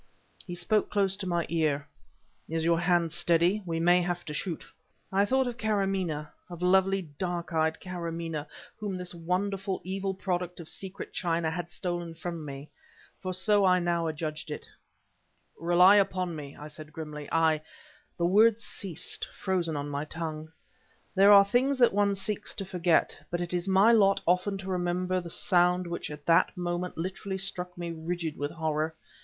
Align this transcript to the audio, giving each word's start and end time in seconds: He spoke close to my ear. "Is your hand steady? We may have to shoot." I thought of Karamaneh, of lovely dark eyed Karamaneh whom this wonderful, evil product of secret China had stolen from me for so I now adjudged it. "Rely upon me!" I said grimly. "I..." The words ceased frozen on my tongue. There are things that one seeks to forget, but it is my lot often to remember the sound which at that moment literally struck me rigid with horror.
He 0.47 0.55
spoke 0.55 0.89
close 0.89 1.15
to 1.17 1.27
my 1.27 1.45
ear. 1.47 1.87
"Is 2.49 2.63
your 2.65 2.79
hand 2.79 3.11
steady? 3.11 3.61
We 3.67 3.79
may 3.79 4.01
have 4.01 4.25
to 4.25 4.33
shoot." 4.33 4.65
I 5.11 5.25
thought 5.25 5.45
of 5.45 5.57
Karamaneh, 5.59 6.25
of 6.49 6.63
lovely 6.63 7.03
dark 7.03 7.53
eyed 7.53 7.79
Karamaneh 7.79 8.47
whom 8.79 8.95
this 8.95 9.13
wonderful, 9.13 9.79
evil 9.83 10.15
product 10.15 10.59
of 10.59 10.67
secret 10.67 11.13
China 11.13 11.51
had 11.51 11.69
stolen 11.69 12.15
from 12.15 12.43
me 12.43 12.71
for 13.19 13.31
so 13.31 13.63
I 13.63 13.77
now 13.77 14.07
adjudged 14.07 14.49
it. 14.49 14.67
"Rely 15.59 15.97
upon 15.97 16.35
me!" 16.35 16.55
I 16.57 16.67
said 16.67 16.91
grimly. 16.91 17.29
"I..." 17.31 17.61
The 18.17 18.25
words 18.25 18.63
ceased 18.63 19.25
frozen 19.31 19.75
on 19.77 19.87
my 19.87 20.05
tongue. 20.05 20.51
There 21.13 21.31
are 21.31 21.45
things 21.45 21.77
that 21.77 21.93
one 21.93 22.15
seeks 22.15 22.55
to 22.55 22.65
forget, 22.65 23.19
but 23.29 23.39
it 23.39 23.53
is 23.53 23.67
my 23.67 23.91
lot 23.91 24.19
often 24.25 24.57
to 24.57 24.67
remember 24.67 25.21
the 25.21 25.29
sound 25.29 25.85
which 25.85 26.09
at 26.09 26.25
that 26.25 26.57
moment 26.57 26.97
literally 26.97 27.37
struck 27.37 27.77
me 27.77 27.91
rigid 27.91 28.35
with 28.35 28.49
horror. 28.49 28.95